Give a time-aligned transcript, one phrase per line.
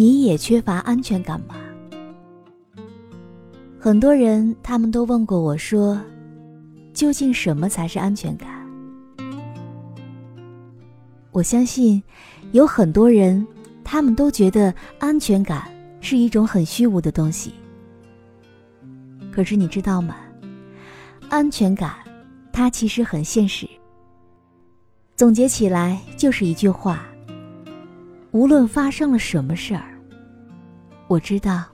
[0.00, 1.56] 你也缺乏安全感吗？
[3.78, 6.00] 很多人他们都问过我说，
[6.94, 8.48] 究竟什么才是安全感？
[11.32, 12.02] 我相信，
[12.52, 13.46] 有很多人
[13.84, 15.70] 他们都觉得安全感
[16.00, 17.52] 是一种很虚无的东西。
[19.30, 20.16] 可是你知道吗？
[21.28, 21.92] 安全感，
[22.50, 23.68] 它其实很现实。
[25.14, 27.04] 总结起来就是一句话。
[28.32, 29.89] 无论发生了什么事儿，
[31.10, 31.64] 我知道，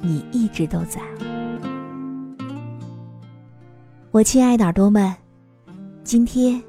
[0.00, 1.00] 你一直都在。
[4.10, 5.14] 我亲爱的耳朵们，
[6.02, 6.60] 今天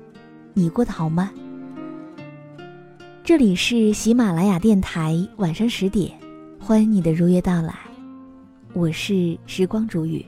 [0.53, 1.31] 你过得好吗？
[3.23, 6.15] 这里是喜马拉雅电台，晚上十点，
[6.59, 7.73] 欢迎你的如约到来。
[8.73, 10.23] 我是时光煮雨。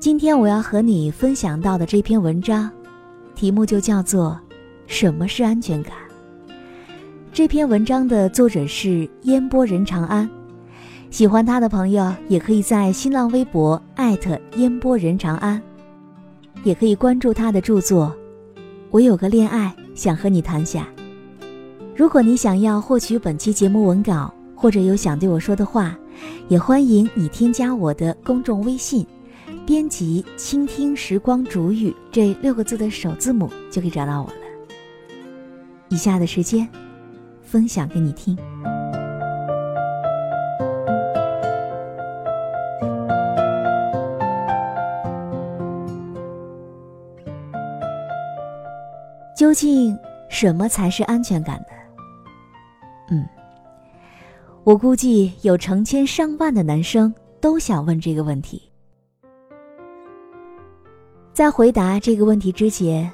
[0.00, 2.68] 今天我要和你分享到的这篇文章，
[3.36, 4.36] 题目就叫做
[4.88, 5.92] 《什么是安全感》。
[7.32, 10.28] 这篇文章的作者是烟波人长安，
[11.10, 15.62] 喜欢他的朋友也可以在新浪微博艾特烟波人长安，
[16.64, 18.12] 也可以关注他的著作。
[18.90, 20.88] 我有个恋爱想和你谈下。
[21.94, 25.96] 如果你想要获取本期节目文稿，或者有想对我说的话，
[26.48, 29.06] 也欢迎你添加我的公众微信，
[29.64, 34.34] 编辑“倾听时光煮雨”这六个字的首字母就可以找到我了。
[35.90, 36.68] 以下的时间。
[37.50, 38.36] 分享给你听。
[49.36, 51.66] 究竟什么才是安全感呢？
[53.10, 53.26] 嗯，
[54.62, 58.62] 我估计有成千上万的男生都想问这个问题。
[61.32, 63.10] 在回答这个问题之前，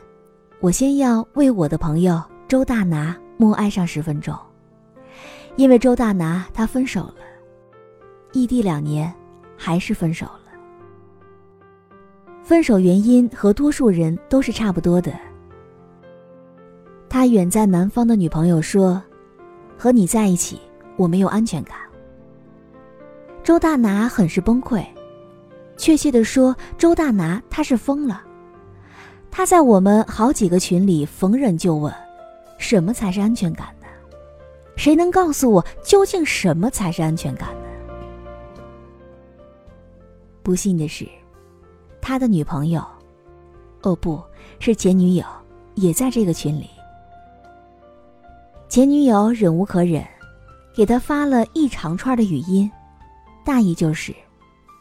[0.60, 3.16] 我先要为我的朋友周大拿。
[3.36, 4.34] 默哀上十分钟，
[5.56, 7.16] 因为周大拿他分手了，
[8.32, 9.12] 异地两年，
[9.56, 10.40] 还是分手了。
[12.42, 15.12] 分手原因和多数人都是差不多的。
[17.08, 19.02] 他远在南方的女朋友说
[19.76, 20.60] ：“和你在一起，
[20.96, 21.76] 我没有安全感。”
[23.42, 24.84] 周大拿很是崩溃，
[25.76, 28.22] 确切的说，周大拿他是疯了。
[29.30, 31.92] 他在我们好几个群里逢人就问。
[32.58, 33.86] 什么才是安全感呢？
[34.76, 37.68] 谁能告诉我究竟什么才是安全感呢？
[40.42, 41.08] 不幸的是，
[42.00, 42.84] 他的女朋友，
[43.82, 44.22] 哦，不
[44.58, 45.24] 是前女友，
[45.74, 46.68] 也在这个群里。
[48.68, 50.04] 前女友忍无可忍，
[50.74, 52.70] 给他发了一长串的语音，
[53.44, 54.14] 大意就是：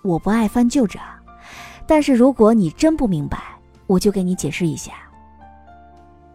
[0.04, 1.02] 我不爱翻旧账，
[1.88, 3.40] 但是如果你真不明白，
[3.88, 5.05] 我就给你解释一下。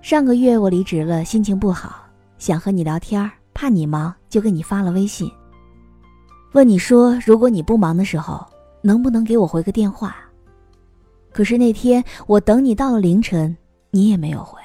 [0.02, 2.06] 上个月我离职了，心情不好，
[2.38, 5.30] 想和你聊天，怕你忙，就给你发了微信，
[6.52, 8.44] 问你说如果你不忙的时候，
[8.80, 10.16] 能不能给我回个电话？
[11.32, 13.54] 可是那天我等你到了凌晨，
[13.90, 14.58] 你也没有回。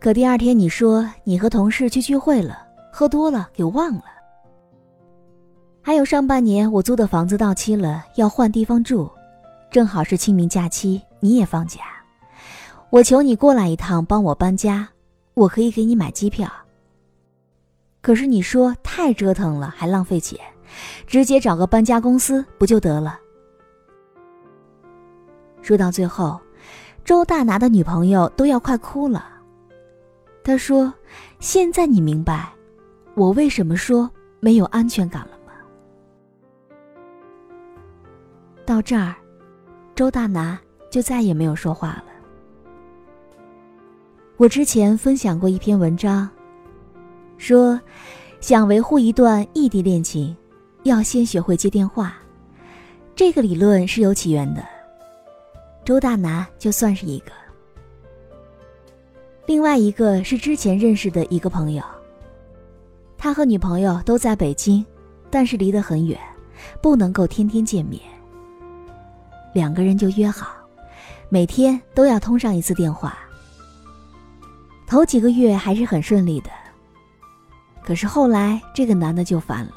[0.00, 4.04] 可第二天你说你和同事去聚会了，喝多了给忘了。
[5.80, 9.08] 还有上半年我租的房子到期了，要换地方住，
[9.70, 11.78] 正好是清明假期，你也放假。
[12.90, 14.88] 我求你过来一趟，帮我搬家，
[15.34, 16.50] 我可以给你买机票。
[18.02, 20.40] 可是你说太折腾了，还浪费钱，
[21.06, 23.16] 直接找个搬家公司不就得了？
[25.62, 26.40] 说到最后，
[27.04, 29.24] 周大拿的女朋友都要快哭了。
[30.42, 30.92] 他说
[31.38, 32.52] ：“现在你明白，
[33.14, 34.10] 我为什么说
[34.40, 35.52] 没有安全感了吗？”
[38.66, 39.14] 到这儿，
[39.94, 40.58] 周大拿
[40.90, 42.04] 就再也没有说话了。
[44.40, 46.26] 我之前分享过一篇文章，
[47.36, 47.78] 说
[48.40, 50.34] 想维护一段异地恋情，
[50.84, 52.16] 要先学会接电话。
[53.14, 54.64] 这个理论是有起源的，
[55.84, 57.32] 周大拿就算是一个。
[59.44, 61.84] 另外一个是之前认识的一个朋友，
[63.18, 64.82] 他和女朋友都在北京，
[65.28, 66.18] 但是离得很远，
[66.80, 68.00] 不能够天天见面。
[69.52, 70.46] 两个人就约好，
[71.28, 73.18] 每天都要通上一次电话。
[74.90, 76.50] 头几个月还是很顺利的，
[77.80, 79.74] 可是后来这个男的就烦了，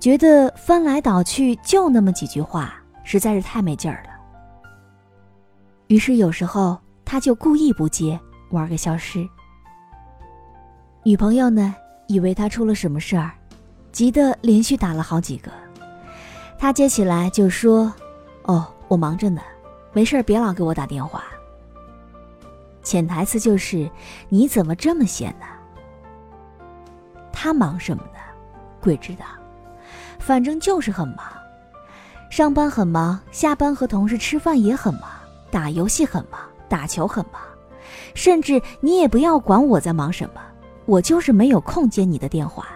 [0.00, 2.72] 觉得翻来倒去就那么几句话，
[3.04, 4.10] 实在是太没劲儿了。
[5.88, 8.18] 于是有时候他就故意不接，
[8.52, 9.28] 玩个消失。
[11.02, 11.74] 女朋友呢，
[12.08, 13.30] 以为他出了什么事儿，
[13.92, 15.50] 急得连续打了好几个。
[16.58, 17.92] 他接起来就说
[18.44, 19.42] ：“哦，我忙着呢，
[19.92, 21.22] 没事别老给我打电话。”
[22.82, 23.90] 潜台词就是，
[24.28, 25.46] 你怎么这么闲呢？
[27.32, 28.18] 他忙什么呢？
[28.80, 29.24] 鬼知道，
[30.18, 31.18] 反正就是很忙，
[32.30, 35.02] 上班很忙，下班和同事吃饭也很忙，
[35.50, 37.40] 打游戏很忙，打球很忙，
[38.14, 40.40] 甚至你也不要管我在忙什么，
[40.86, 42.66] 我就是没有空接你的电话，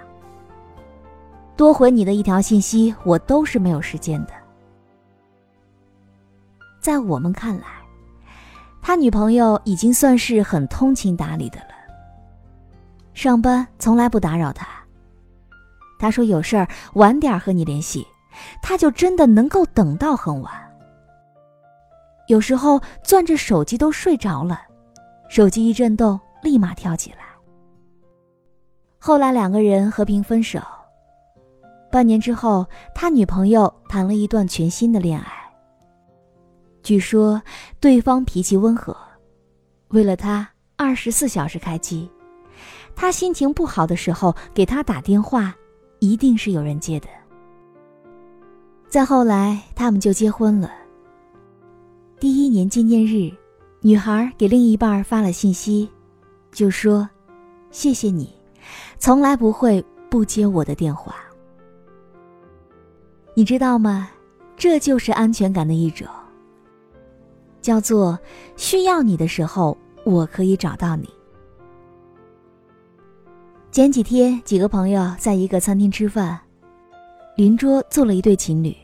[1.57, 4.33] 多回你的一条信息，我都是没有时间的。
[6.81, 7.84] 在我们看来。
[8.87, 11.69] 他女朋友已经算是很通情达理的了。
[13.15, 14.69] 上班从来不打扰他。
[15.99, 18.07] 他说有事儿晚点和你联系，
[18.61, 20.53] 他就真的能够等到很晚。
[22.27, 24.61] 有时候攥着手机都睡着了，
[25.31, 27.25] 手机一震动立马跳起来。
[28.99, 30.61] 后来两个人和平分手。
[31.91, 35.44] 半年之后，他女朋友谈了一段全新的恋爱。
[36.85, 37.41] 据说
[37.81, 38.95] 对方脾气温和，
[39.89, 40.47] 为了他
[40.77, 42.09] 二十四小时开机。
[42.95, 45.53] 他心情不好的时候给他打电话，
[45.99, 47.09] 一定是有人接的。
[48.87, 50.71] 再后来，他们就结婚了。
[52.21, 53.33] 第一年纪念日，
[53.81, 55.91] 女孩给另一半发了信息，
[56.53, 57.09] 就说
[57.73, 58.33] ：“谢谢你，
[58.99, 61.17] 从来不会不接我的电话。”
[63.35, 64.11] 你知道吗？
[64.55, 66.07] 这就是安全感的一种。
[67.65, 68.19] 叫做
[68.57, 69.75] 需要你的时候，
[70.05, 71.09] 我可以找到你。
[73.73, 76.39] 前几天，几个朋友在一个餐厅吃饭，
[77.39, 78.77] 邻桌坐了一对情侣。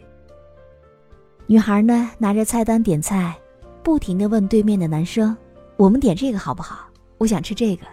[1.46, 3.38] 女孩呢拿着菜单点菜，
[3.82, 5.36] 不停的问对面的男生
[5.76, 6.88] ：“我们点这个好不好？
[7.18, 7.84] 我想吃这个，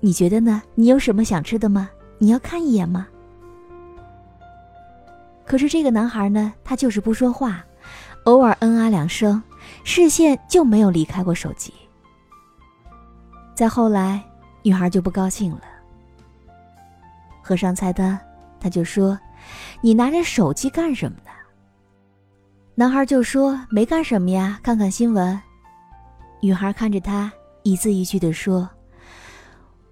[0.00, 0.60] 你觉得呢？
[0.74, 1.88] 你有什么想吃的吗？
[2.18, 3.06] 你要看一眼吗？”
[5.46, 7.64] 可是这个男孩呢，他就是不说话，
[8.24, 9.40] 偶尔嗯啊两声。
[9.84, 11.72] 视线就没有离开过手机。
[13.54, 14.22] 再后来，
[14.62, 15.62] 女孩就不高兴了，
[17.42, 18.18] 合上菜单，
[18.60, 19.18] 他就说
[19.80, 21.30] ：“你拿着手机干什么呢？”
[22.74, 25.40] 男孩就说：“没干什么呀，看看新闻。”
[26.42, 27.32] 女孩看着他，
[27.62, 28.68] 一字一句的说：“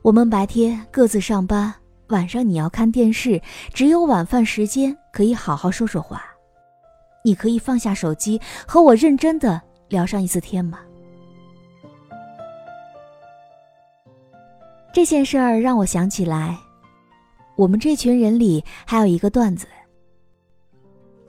[0.02, 1.72] 我们白天各自上班，
[2.08, 3.40] 晚上你要看电视，
[3.72, 6.22] 只有晚饭时间可以好好说说话。”
[7.26, 8.38] 你可以放下手机，
[8.68, 10.80] 和我认真的聊上一次天吗？
[14.92, 16.58] 这件事儿让我想起来，
[17.56, 19.66] 我们这群人里还有一个段子。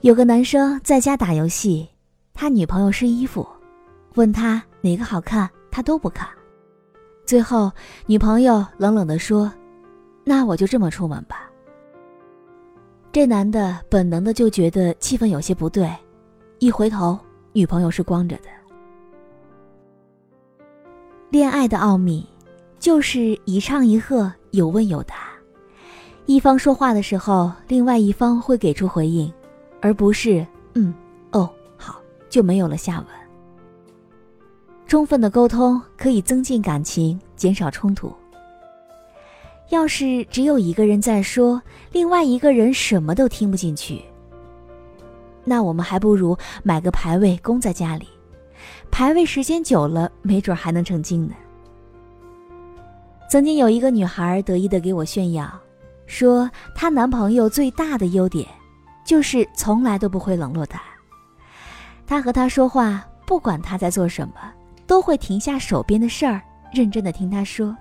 [0.02, 1.88] 有个男生在家打游戏，
[2.34, 3.48] 他女朋友试衣服，
[4.16, 6.28] 问他哪个好看，他都不看。
[7.24, 7.72] 最后，
[8.04, 9.50] 女朋友冷冷的说
[10.24, 11.45] ：“那我就这么出门吧。”
[13.16, 15.90] 这男的本能的就觉得气氛有些不对，
[16.58, 17.18] 一回头，
[17.54, 18.48] 女朋友是光着的。
[21.30, 22.26] 恋爱的奥秘，
[22.78, 25.30] 就是一唱一和，有问有答。
[26.26, 29.32] 一方说话的时候，另外一方会给出回应，
[29.80, 30.92] 而不是嗯
[31.30, 33.06] 哦好就没有了下文。
[34.86, 38.12] 充分的沟通可以增进感情，减少冲突。
[39.68, 41.60] 要是只有一个人在说，
[41.92, 44.02] 另外一个人什么都听不进去，
[45.44, 48.06] 那我们还不如买个牌位供在家里，
[48.90, 51.34] 牌位时间久了，没准还能成精呢。
[53.28, 55.52] 曾经有一个女孩得意的给我炫耀，
[56.06, 58.46] 说她男朋友最大的优点，
[59.04, 60.80] 就是从来都不会冷落她。
[62.06, 64.34] 她和他说话，不管他在做什么，
[64.86, 66.40] 都会停下手边的事儿，
[66.72, 67.76] 认真的听他说。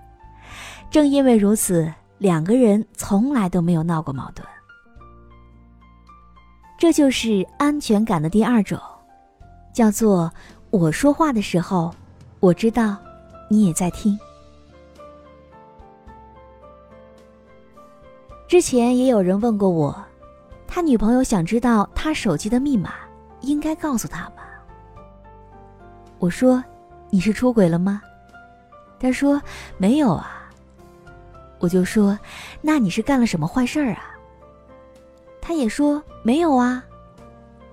[0.96, 4.48] 正因为如此，两个人从来都没有闹过矛盾。
[6.78, 8.80] 这就是安全感的第二种，
[9.74, 10.32] 叫做
[10.70, 11.94] 我说话的时候，
[12.40, 12.96] 我知道
[13.50, 14.18] 你也在听。
[18.48, 20.02] 之前也有人问过我，
[20.66, 22.94] 他女朋友想知道他手机的密码，
[23.42, 24.44] 应该告诉他吗？
[26.20, 26.64] 我说
[27.12, 28.02] ：“你是出轨了吗？”
[28.98, 29.42] 他说
[29.78, 30.44] ：“没有啊。”
[31.66, 32.18] 我就说
[32.62, 34.16] ：“那你是干了什么坏事儿啊？”
[35.42, 36.84] 他也说：“没有啊。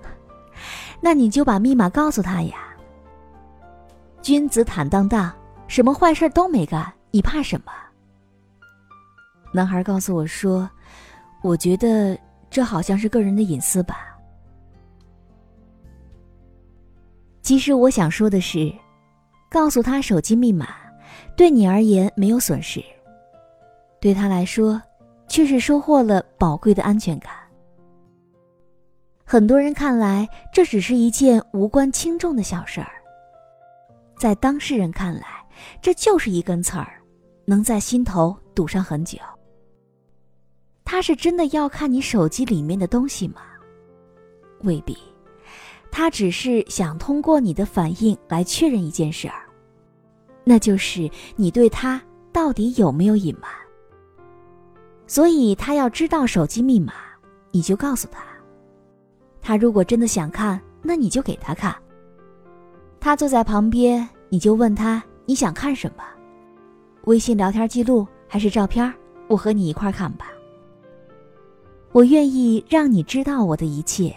[0.98, 2.74] ”那你就把密码告诉他呀。
[4.22, 5.30] 君子坦荡荡，
[5.68, 7.72] 什么坏事都没干，你怕什么？
[9.52, 10.70] 男孩告诉我说
[11.44, 12.18] ：“我觉得
[12.48, 14.16] 这好像是个人的隐私吧。”
[17.44, 18.72] 其实我想说的是，
[19.50, 20.68] 告诉他手机密码，
[21.36, 22.82] 对你而言没有损失，
[24.02, 24.82] 对他来说，
[25.28, 27.32] 却是收获了宝贵的安全感。
[29.24, 32.90] 很多人看来，这只是一件无关轻重的小事儿，
[34.18, 35.46] 在当事人看来，
[35.80, 37.00] 这就是一根刺儿，
[37.44, 39.18] 能在心头堵上很久。
[40.84, 43.42] 他是真的要看你手机里面的东西吗？
[44.62, 44.98] 未必。
[45.92, 49.44] 他只是想通过你的反应来确认一件事儿，
[50.42, 53.48] 那就是你对他到底有没有隐瞒。
[55.12, 56.94] 所以他要知道手机密码，
[57.50, 58.24] 你就告诉他。
[59.42, 61.76] 他如果真的想看，那你就给他看。
[62.98, 66.02] 他坐在旁边，你就问他你想看什么，
[67.04, 68.90] 微信聊天记录还是照片？
[69.28, 70.28] 我和你一块看吧。
[71.92, 74.16] 我愿意让你知道我的一切。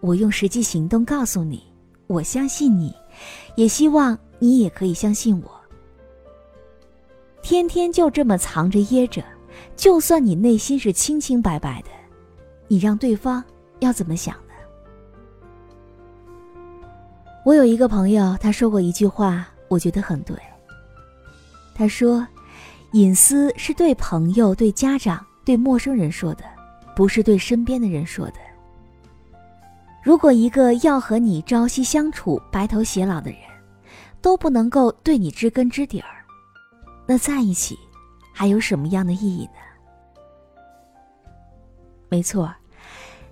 [0.00, 1.62] 我用实际行动告诉你，
[2.06, 2.94] 我相信你，
[3.56, 5.50] 也希望你也可以相信我。
[7.40, 9.24] 天天就这么藏着掖着，
[9.76, 11.88] 就算你内心是清清白白的，
[12.66, 13.42] 你让对方
[13.80, 14.54] 要怎么想呢？
[17.44, 20.36] 我有一个朋友，他说过一句话，我觉得很对。
[21.74, 22.26] 他说
[22.92, 26.44] ：“隐私是对朋友、对家长、对陌生人说的，
[26.96, 28.34] 不是对身边的人说的。”
[30.02, 33.40] 如果一个要和你朝夕相处、白头偕老的人，
[34.20, 36.24] 都不能够对你知根知底儿，
[37.06, 37.78] 那在一起
[38.38, 39.58] 还有什么样的意义呢？
[42.08, 42.48] 没错，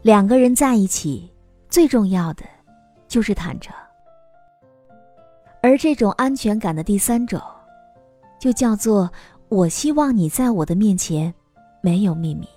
[0.03, 1.33] 两个人在一起
[1.69, 2.43] 最重要的
[3.07, 3.73] 就是坦诚，
[5.63, 7.41] 而这种安全感的第三种，
[8.41, 9.09] 就叫做
[9.49, 11.33] 我希望你在我的面前
[11.81, 12.49] 没有秘密。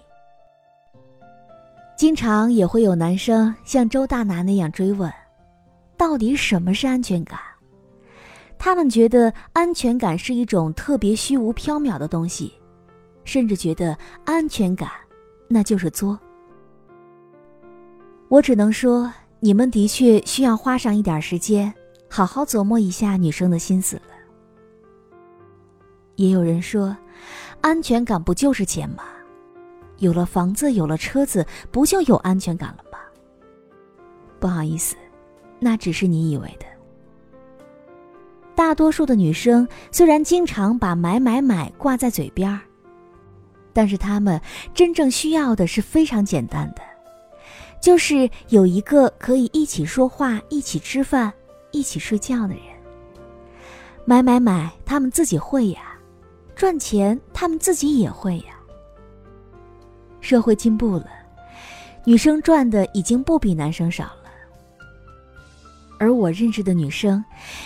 [1.96, 5.14] 经常也会有男生像周大拿那样追问
[5.96, 7.40] ：“到底什么是安全感？”
[8.60, 12.54] 他们觉得安全感是一种特别虚无缥缈的东西，
[13.24, 14.90] 甚至觉得安全感
[15.48, 16.20] 那就是作。
[18.28, 21.74] 我只能说，你们的确需要花上一点时间，
[22.10, 24.04] 好好琢磨一下女生的心思了。
[26.16, 26.96] 也有人说，
[27.62, 29.06] 安全感不就是钱吗？
[30.00, 33.00] 有了房子，有了车子，不就有安全感了吗？
[34.38, 34.96] 不好意思，
[35.60, 36.66] 那只是你以为的。
[38.60, 42.60] 大多数的女生虽然经常把“买买买”挂在嘴边儿，
[43.72, 44.40] 但是她们
[44.74, 46.82] 真正需要的是非常简单的，
[47.80, 51.32] 就是有一个可以一起说话、一起吃饭、
[51.72, 52.64] 一起睡觉的人。
[54.04, 55.80] 买买买，他们自己会呀；
[56.54, 58.60] 赚钱，他们自己也会呀。
[60.20, 61.08] 社会进步了，
[62.04, 64.19] 女生赚的已经不比男生少了。
[66.00, 67.24] 而我认识的女生，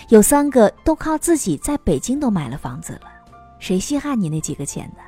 [0.10, 3.02] 有三个都靠自己在北京都买了房子了，
[3.60, 5.04] 谁稀罕你那几个钱呢？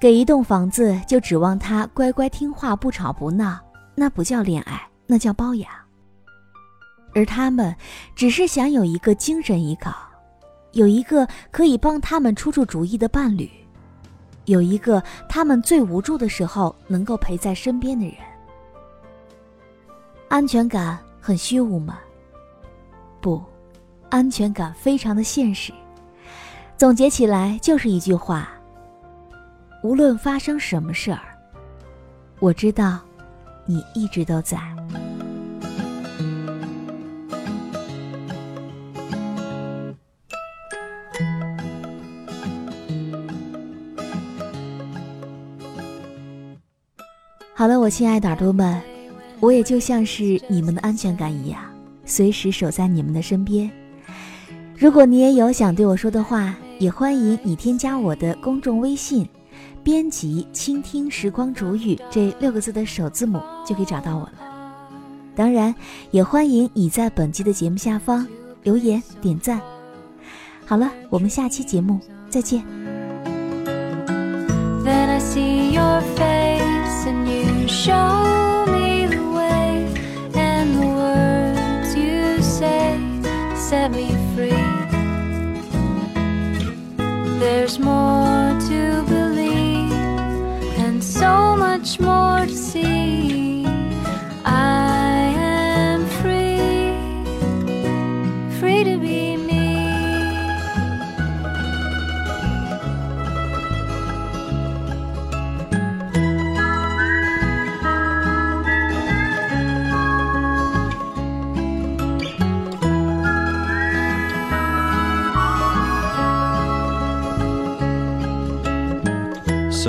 [0.00, 3.58] 给一栋房子就指望他乖乖听话不吵不闹，
[3.94, 5.70] 那不叫恋爱，那叫包养。
[7.14, 7.74] 而他们
[8.14, 9.94] 只是想有一个精神依靠，
[10.72, 13.50] 有一个可以帮他们出出主意的伴侣。
[14.46, 18.16] 有一个他们最无助的时候能够陪在身边的人，
[20.28, 21.98] 安全感很虚无吗？
[23.24, 23.42] 不，
[24.10, 25.72] 安全感非常的现实。
[26.76, 28.50] 总结起来就是一句话：
[29.82, 31.22] 无论发生什么事儿，
[32.38, 33.00] 我知道，
[33.64, 34.58] 你一直都在。
[47.54, 48.82] 好了，我亲爱的耳朵们，
[49.40, 51.62] 我也就像是你们的安全感一样，
[52.04, 53.70] 随时守在你们的身边。
[54.76, 59.28] 如果你也有想对我说的话，也欢迎你添加我的公众微信，
[59.82, 64.32] 编辑“倾听时光煮雨”这六个字的首字母，就可以找到我了。
[65.36, 65.74] 当然，
[66.10, 68.26] 也欢迎你在本期的节目下方
[68.62, 69.60] 留言点赞。
[70.66, 72.64] 好了，我们下期节目再见。
[74.84, 78.43] Then I see your face and you show
[87.64, 89.90] There's more to believe
[90.84, 92.43] and so much more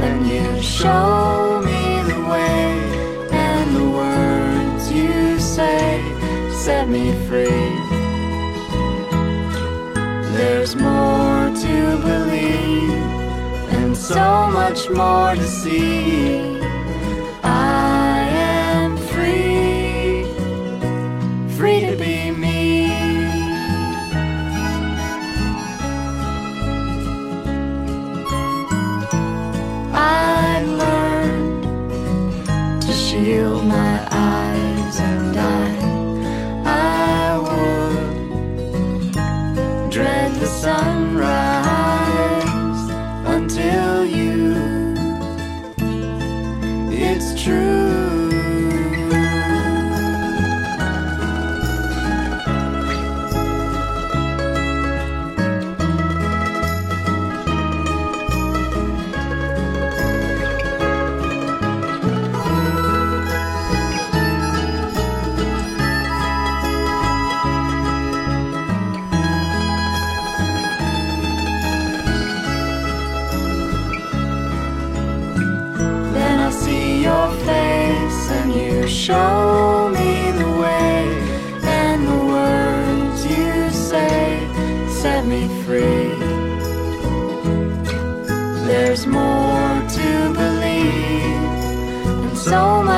[0.00, 3.28] and you show me the way.
[3.30, 6.02] And the words you say
[6.52, 7.70] set me free.
[10.36, 13.04] There's more to believe
[13.76, 16.58] and so much more to see.
[17.42, 20.24] I am free,
[21.56, 23.03] free to be me.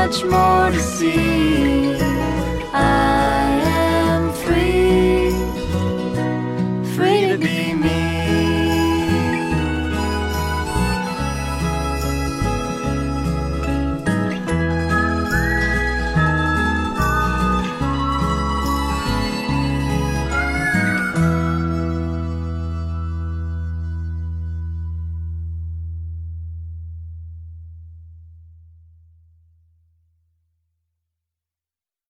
[0.07, 1.86] Much more to see.